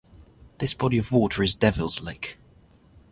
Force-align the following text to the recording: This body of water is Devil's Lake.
This 0.57 0.73
body 0.73 0.97
of 0.97 1.11
water 1.11 1.43
is 1.43 1.53
Devil's 1.53 2.01
Lake. 2.01 2.39